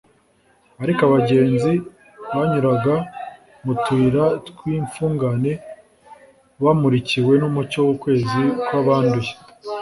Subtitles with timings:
[0.83, 1.71] ariko abagenzi
[2.35, 2.95] banyuraga
[3.63, 5.51] mu tuyira tw'itnfungane
[6.63, 9.31] bamurikiwe n'umucyo w'ukwezi kwabanduye.